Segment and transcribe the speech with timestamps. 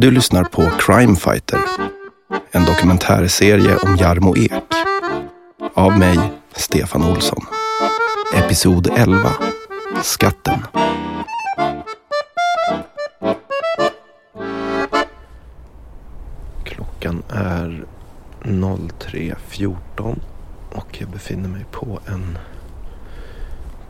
[0.00, 1.60] Du lyssnar på Crime Fighter.
[2.50, 4.52] En dokumentärserie om Jarmo Ek.
[5.74, 6.18] Av mig,
[6.52, 7.46] Stefan Olsson.
[8.34, 9.32] Episod 11.
[10.02, 10.58] Skatten.
[16.64, 17.84] Klockan är
[18.42, 20.18] 03.14
[20.72, 22.38] och jag befinner mig på en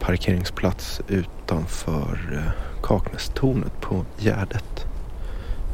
[0.00, 4.87] parkeringsplats utanför eh, Kaknästornet på Gärdet.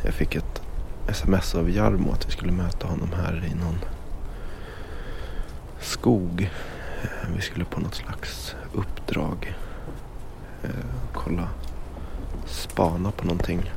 [0.05, 0.63] Jag fick ett
[1.09, 3.79] sms av Jarmo att vi skulle möta honom här i någon
[5.81, 6.51] skog.
[7.03, 9.55] Eh, Vi skulle på något slags uppdrag.
[10.65, 10.71] Eh,
[11.13, 11.49] Kolla,
[12.47, 13.71] spana på någonting.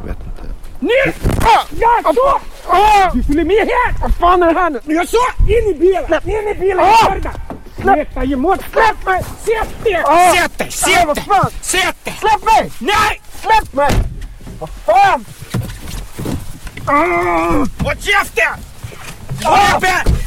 [0.00, 0.54] Jag vet inte.
[1.44, 2.40] Ah, ja, så!
[3.14, 4.00] Du följer med här!
[4.00, 4.80] Vad fan är det här nu?
[4.94, 6.06] Jag sa in i bilen!
[6.06, 6.78] Släpp in i bilen!
[6.80, 7.14] Ah!
[7.80, 8.60] Släpp dig emot!
[8.72, 9.22] Släpp mig!
[9.22, 10.02] Sätt dig!
[10.06, 10.34] Ah!
[10.34, 10.70] Sätt dig!
[10.70, 11.24] Sätt dig!
[11.60, 12.14] Sätt dig!
[12.20, 12.72] Släpp mig!
[12.78, 13.20] Nej!
[13.42, 14.11] Släpp mig!
[14.62, 15.24] Vad fan!
[16.86, 17.66] Ah!
[17.84, 18.54] Håll käften!
[19.44, 19.80] Ah!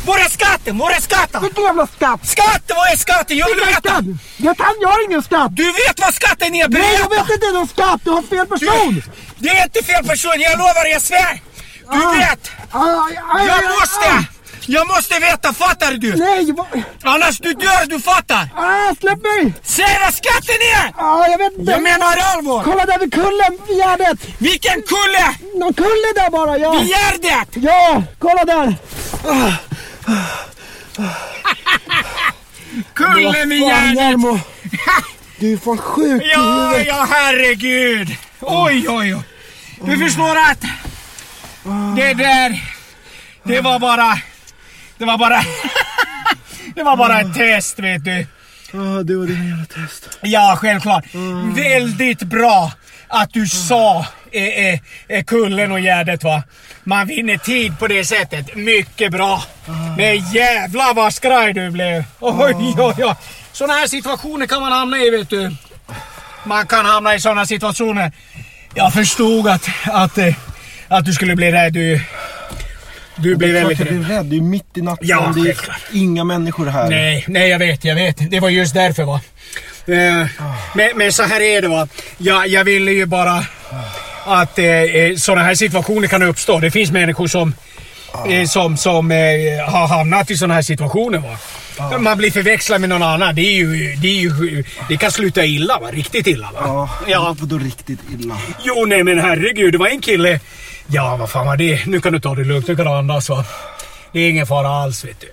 [0.05, 0.77] Var är skatten?
[0.77, 1.41] Var är skatten?
[1.41, 2.19] Vilken jävla skatt?
[2.27, 3.37] Skatten, vad är skatten?
[3.37, 3.89] Jag vill Vilken veta!
[3.89, 4.05] skatt?
[4.37, 5.47] Jag kan, jag har ingen skatt!
[5.55, 6.67] Du vet vad skatten är?
[6.69, 7.23] Nej, jag Berätta!
[7.23, 8.01] vet inte någon skatt!
[8.03, 9.03] Du har fel person!
[9.37, 11.41] Det är inte fel person, jag lovar, jag svär!
[11.91, 12.11] Du Ah.
[12.11, 12.51] vet!
[13.51, 14.25] Jag måste!
[14.67, 16.15] Jag måste veta, fattar du?
[16.15, 16.51] Nej!
[16.51, 18.49] vad- Annars du dör, du fattar!
[18.55, 19.53] Ah, släpp mig!
[19.63, 20.93] Säg vad skatten är!
[20.97, 21.71] Ah, jag vet inte!
[21.71, 22.63] Jag menar allvar!
[22.63, 24.19] Kolla där vid kullen, vid Gärdet!
[24.37, 25.35] Vilken kulle!
[25.59, 26.71] Någon kulle där bara, ja!
[26.79, 27.49] Vid Gärdet!
[27.53, 28.75] Ja, kolla där!
[32.93, 34.15] Kullen vid Gärdet!
[35.39, 36.87] Du är fan sjuk i Ja, huvudet.
[36.87, 38.15] ja herregud!
[38.41, 39.21] Oj, oj, oj.
[39.81, 40.61] Du förstår att
[41.95, 42.63] det där,
[43.43, 44.19] det var bara,
[44.97, 45.41] det var bara,
[46.75, 48.27] det var bara ett test vet du.
[48.73, 50.19] Ah, du och dina jävla test.
[50.21, 51.05] Ja, självklart.
[51.55, 52.71] Väldigt bra
[53.07, 56.43] att du sa eh, eh, eh, kullen och gärdet va.
[56.83, 58.55] Man vinner tid på det sättet.
[58.55, 59.43] Mycket bra.
[59.97, 62.03] Men jävlar vad skraj du blev.
[62.19, 63.15] Oj, oj, oj.
[63.51, 65.55] Sådana här situationer kan man hamna i vet du.
[66.43, 68.11] Man kan hamna i sådana situationer.
[68.73, 70.35] Jag förstod att, att, eh,
[70.87, 71.73] att du skulle bli rädd.
[71.73, 72.01] Du,
[73.17, 73.87] du är klart väldigt rädd.
[73.87, 74.25] blir rädd.
[74.25, 75.07] Det är mitt i natten.
[75.07, 75.57] Ja, det är
[75.93, 76.89] inga människor här.
[76.89, 78.31] Nej, nej jag vet, jag vet.
[78.31, 79.21] Det var just därför va.
[79.87, 80.27] Eh,
[80.75, 81.87] men, men så här är det va.
[82.17, 83.45] Jag, jag ville ju bara
[84.25, 86.59] att eh, eh, sådana här situationer kan uppstå.
[86.59, 87.53] Det finns människor som,
[88.29, 89.17] eh, som, som eh,
[89.69, 91.37] har hamnat i sådana här situationer va.
[91.99, 93.35] Man blir förväxlad med någon annan.
[93.35, 95.91] Det, är ju, det, är ju, det kan sluta illa va.
[95.91, 96.59] Riktigt illa va.
[96.63, 97.35] Ja, Ja.
[97.39, 98.37] vadå riktigt illa?
[98.63, 100.39] Jo nej men herregud, det var en kille.
[100.87, 101.85] Ja vad fan var det?
[101.85, 103.45] Nu kan du ta det lugnt, nu kan du andas va.
[104.11, 105.27] Det är ingen fara alls vet du.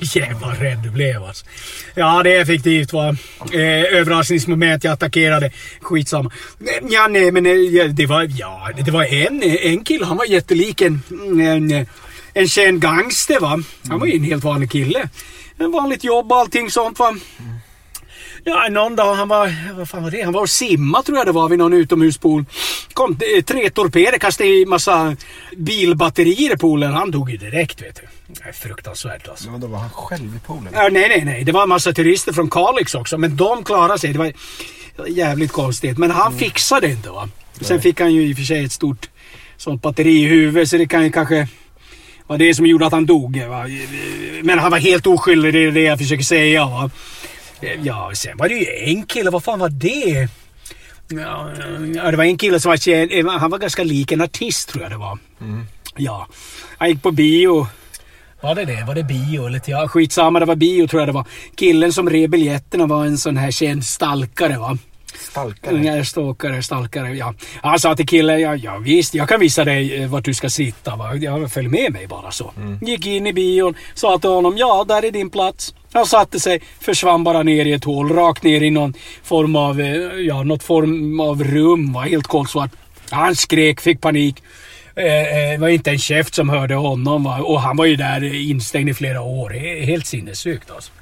[0.20, 1.46] Jävlar rädd du blev alltså.
[1.94, 3.16] Ja det är effektivt va.
[3.52, 5.50] Eh, överraskningsmoment, jag attackerade.
[5.80, 6.30] Skitsamma.
[6.60, 10.16] Eh, ja nej men eh, det var, ja det var en, eh, en kille, han
[10.16, 11.02] var jättelik en,
[11.40, 11.86] en,
[12.34, 13.62] en känd gangster va.
[13.88, 15.08] Han var ju en helt vanlig kille.
[15.58, 17.16] En vanligt jobb och allting sånt va.
[18.44, 20.22] Ja, någon dag han var, vad fan var det?
[20.22, 22.44] Han var och simma tror jag det var vid någon utomhuspool.
[22.92, 25.16] Kom tre torpeder, kastade i massa
[25.56, 26.92] bilbatterier i poolen.
[26.92, 28.52] Han dog ju direkt vet du.
[28.52, 29.50] Fruktansvärt alltså.
[29.50, 30.68] Men vadå, var han själv i poolen?
[30.72, 31.44] Ja, nej, nej, nej.
[31.44, 33.18] Det var en massa turister från Kalix också.
[33.18, 34.12] Men de klarade sig.
[34.12, 34.32] Det var
[35.08, 35.98] jävligt konstigt.
[35.98, 37.28] Men han fixade det inte va.
[37.60, 39.08] Sen fick han ju i och för sig ett stort
[39.56, 40.68] sånt batteri i huvudet.
[40.68, 41.48] Så det kan ju kanske
[42.26, 43.42] vara det som gjorde att han dog.
[43.48, 43.66] Va?
[44.42, 45.54] Men han var helt oskyldig.
[45.54, 46.64] Det är det jag försöker säga.
[46.64, 46.90] Va?
[47.82, 49.30] Ja, sen var det ju en kille.
[49.30, 50.28] Vad fan var det?
[51.94, 53.28] Ja, det var en kille som var känd.
[53.28, 55.18] Han var ganska lik en artist tror jag det var.
[55.96, 56.26] Ja,
[56.78, 57.66] han gick på bio.
[58.40, 58.84] Var det det?
[58.84, 59.60] Var det bio eller?
[59.66, 61.26] Ja, skitsamma, det var bio tror jag det var.
[61.56, 64.78] Killen som rev biljetterna var en sån här känd stalkare va.
[65.18, 65.78] Stalkare?
[65.84, 67.34] Ja, stalkare, stalkare, ja.
[67.62, 70.50] Han sa till killen, ja, ja visst, jag kan visa dig eh, vart du ska
[70.50, 70.96] sitta.
[70.96, 71.14] Va?
[71.14, 72.52] Ja, följ med mig bara så.
[72.82, 75.74] Gick in i bion, sa till honom, ja, där är din plats.
[75.92, 79.80] Han satte sig, försvann bara ner i ett hål, rakt ner i någon form av,
[79.80, 79.86] eh,
[80.26, 82.70] ja, något form av rum, var helt kolsvart.
[83.10, 84.42] Han skrek, fick panik.
[84.96, 87.38] Eh, eh, Det var inte en käft som hörde honom va?
[87.42, 89.50] och han var ju där eh, instängd i flera år.
[89.50, 90.92] He- Helt sinnessjukt alltså.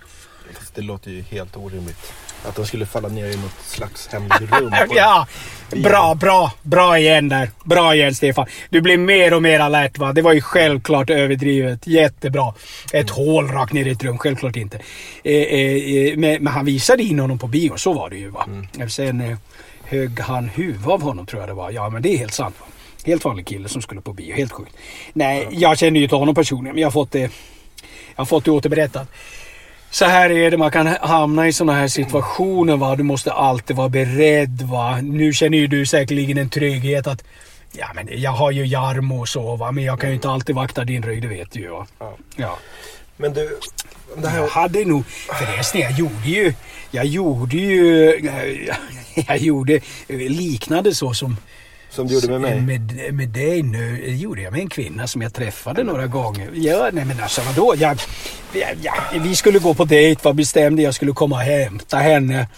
[0.74, 2.12] Det låter ju helt orimligt.
[2.44, 4.50] Att de skulle falla ner i något slags hemligt
[4.96, 5.26] Ja,
[5.70, 7.50] bra, bra, bra igen där.
[7.64, 8.46] Bra igen Stefan.
[8.70, 10.12] Du blir mer och mer alert va.
[10.12, 11.86] Det var ju självklart överdrivet.
[11.86, 12.54] Jättebra.
[12.92, 14.76] Ett hål rakt ner i ett rum, självklart inte.
[15.24, 18.28] Eh, eh, eh, men, men han visade in honom på bio, så var det ju
[18.28, 18.48] va.
[18.88, 19.38] Sen eh,
[19.84, 21.70] högg han huvudet av honom tror jag det var.
[21.70, 22.66] Ja men det är helt sant va.
[23.04, 24.72] Helt vanlig kille som skulle på bio, helt sjukt.
[25.12, 27.30] Nej, jag känner ju inte honom personligen men jag har fått det, jag
[28.16, 29.08] har fått det återberättat.
[29.90, 32.76] Så här är det, man kan hamna i sådana här situationer.
[32.76, 32.96] Va?
[32.96, 34.62] Du måste alltid vara beredd.
[34.62, 35.00] Va?
[35.00, 37.24] Nu känner ju du säkerligen en trygghet att
[37.72, 40.54] Ja, men jag har ju Jarmo och så va, men jag kan ju inte alltid
[40.54, 41.68] vakta din rygg, det vet du ju.
[41.68, 41.86] va.
[41.98, 42.16] Ja.
[42.36, 42.58] Ja.
[43.16, 43.58] Men du,
[44.16, 44.38] det här...
[44.38, 46.54] Jag hade nog, förresten jag gjorde ju,
[46.90, 48.30] jag gjorde ju,
[49.28, 51.36] jag gjorde liknande så som
[51.90, 52.60] Som du gjorde med mig?
[52.60, 56.50] Med, med dig nu, det gjorde jag med en kvinna som jag träffade några gånger.
[56.54, 57.74] Ja, nej men alltså vadå?
[57.78, 57.98] Jag,
[58.82, 62.48] jag, vi skulle gå på dejt, var bestämde jag skulle komma och hämta henne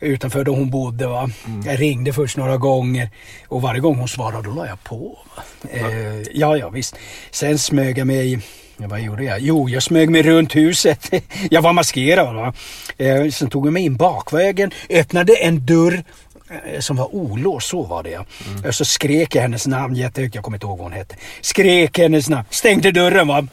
[0.00, 1.06] utanför där hon bodde.
[1.06, 1.30] Va?
[1.64, 3.10] Jag ringde först några gånger
[3.48, 5.18] och varje gång hon svarade då la jag på.
[5.36, 5.42] Va?
[5.70, 6.96] Eh, ja, ja visst.
[7.30, 8.40] Sen smög jag mig
[8.82, 9.40] Ja, vad gjorde jag?
[9.40, 11.10] Jo, jag smög mig runt huset.
[11.50, 12.34] Jag var maskerad.
[12.34, 12.52] Va?
[12.98, 16.04] Eh, sen tog jag mig in bakvägen, öppnade en dörr
[16.50, 18.24] Eh, som var olåst, så var det ja.
[18.58, 18.72] Mm.
[18.72, 21.16] Så skrek jag hennes namn jättehögt, jag kommer inte ihåg vad hon hette.
[21.40, 23.46] Skrek hennes namn, stängde dörren va.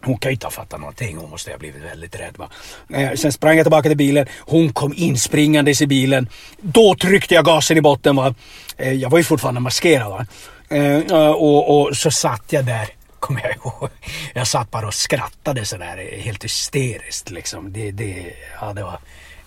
[0.00, 2.48] Hon kan ju inte ha fattat någonting, hon måste ha blivit väldigt rädd va.
[2.94, 6.28] Eh, sen sprang jag tillbaka till bilen, hon kom inspringandes i bilen.
[6.60, 8.34] Då tryckte jag gasen i botten va.
[8.76, 10.26] Eh, jag var ju fortfarande maskerad va.
[10.68, 12.88] Eh, eh och, och så satt jag där
[13.18, 13.90] kommer jag ihåg.
[14.34, 17.72] Jag satt bara och skrattade sådär helt hysteriskt liksom.
[17.72, 18.98] Det, det, ja, det, var,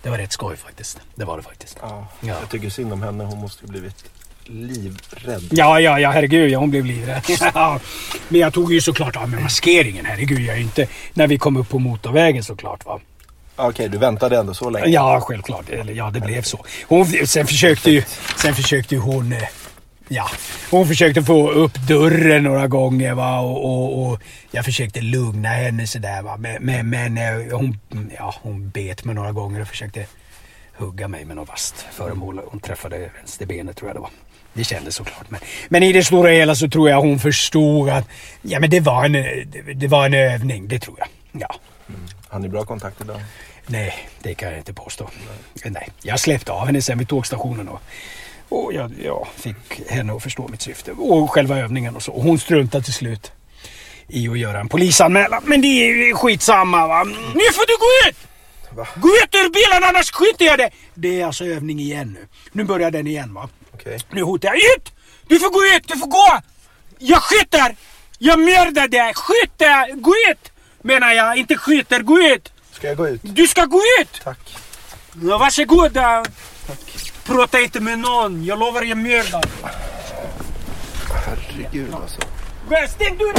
[0.02, 0.98] det var rätt skoj faktiskt.
[1.14, 1.78] Det var det faktiskt.
[1.82, 2.34] Ja, Ja.
[2.40, 3.24] Jag tycker synd om henne.
[3.24, 4.04] Hon måste ju blivit
[4.44, 5.48] livrädd.
[5.50, 7.22] Ja, ja, ja, herregud, ja, hon blev livrädd.
[7.54, 7.80] Ja,
[8.28, 10.40] Men jag tog ju såklart av med maskeringen, herregud.
[10.40, 10.86] Jag är inte...
[11.14, 13.00] När vi kom upp på motorvägen såklart va.
[13.56, 14.86] Okej, du väntade ändå så länge?
[14.86, 15.68] Ja, självklart.
[15.70, 16.64] Eller ja, det blev så.
[16.88, 18.02] Hon, sen försökte ju,
[18.36, 19.34] sen försökte ju hon...
[20.08, 20.30] Ja,
[20.70, 25.86] hon försökte få upp dörren några gånger va och, och, och jag försökte lugna henne
[25.86, 26.36] sådär va.
[26.36, 27.80] Men, men, men eh, hon,
[28.16, 30.06] ja, hon bet mig några gånger och försökte
[30.76, 32.40] hugga mig med något vasst föremål.
[32.46, 34.10] Hon träffade vänsterbenet tror jag det var.
[34.52, 35.30] Det kändes såklart.
[35.30, 38.08] Men, men i det stora hela så tror jag hon förstod att
[38.42, 40.68] ja, men det, var en, det, det var en övning.
[40.68, 41.08] Det tror jag.
[41.32, 41.54] Ja.
[42.28, 43.20] Har ni bra kontakt idag?
[43.66, 45.10] Nej, det kan jag inte påstå.
[45.64, 45.88] Nej.
[46.02, 47.80] Jag släppte av henne sen vid tågstationen och,
[48.48, 50.92] och jag, jag fick henne att förstå mitt syfte.
[50.92, 52.12] Och själva övningen och så.
[52.12, 53.32] Hon struntade till slut
[54.08, 55.42] i att göra en polisanmälan.
[55.46, 57.04] Men det är skitsamma va.
[57.04, 58.16] Nu får du gå ut!
[58.76, 58.88] Va?
[58.96, 60.72] Gå ut ur bilen annars skjuter jag dig!
[60.94, 62.26] Det är alltså övning igen nu.
[62.52, 63.48] Nu börjar den igen va.
[63.74, 63.98] Okej.
[64.10, 64.56] Nu hotar jag.
[64.56, 64.92] Ut!
[65.26, 65.88] Du får gå ut!
[65.88, 66.40] Du får gå!
[66.98, 67.76] Jag skjuter!
[68.18, 69.14] Jag mördar dig!
[69.14, 70.00] Skjuter!
[70.00, 70.52] Gå ut!
[70.82, 72.02] Menar jag, inte skjuter.
[72.02, 72.52] Gå ut!
[72.72, 73.20] Ska jag gå ut?
[73.22, 74.20] Du ska gå ut!
[74.24, 74.56] Tack.
[75.22, 75.98] Ja, varsågod.
[77.28, 78.44] Prata inte med någon.
[78.44, 79.44] Jag lovar jag mördar.
[81.26, 82.20] Herregud alltså.
[82.88, 83.34] Stäng dörren!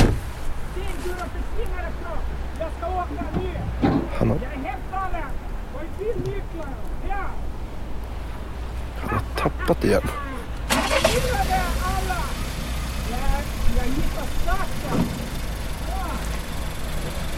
[0.71, 2.17] Stäng dörren, försvinn härifrån!
[2.59, 3.89] Jag ska åka nu!
[4.17, 5.31] Han har, Jag hämtar den!
[5.73, 6.75] Var är bilnycklarna?
[7.09, 7.25] Ja!
[9.01, 10.01] han har tappat igen.
[11.09, 12.21] Gillade alla!
[13.11, 13.41] Jag,
[13.77, 15.07] jag hittar starten!
[15.87, 16.05] Ja!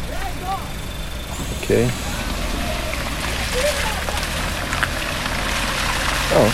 [0.10, 0.60] Väg då!
[1.62, 1.92] Okej.
[6.34, 6.48] Ja.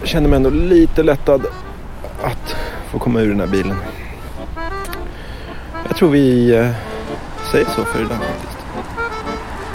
[0.00, 1.46] Jag känner mig ändå lite lättad
[2.22, 2.56] att
[2.90, 3.76] få komma ur den här bilen.
[5.88, 6.70] Jag tror vi eh,
[7.52, 8.58] säger så för idag faktiskt.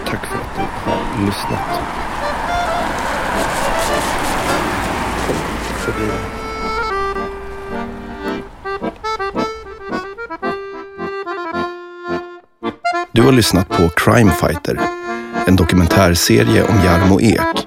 [0.06, 1.80] Tack för att du har lyssnat.
[5.78, 6.12] Förbi.
[13.12, 14.80] Du har lyssnat på Crime Fighter,
[15.48, 17.67] en dokumentärserie om Jarmo Ek.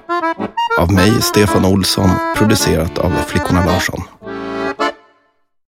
[0.81, 4.01] Av mig, Stefan Olsson, producerat av Flickorna Larsson.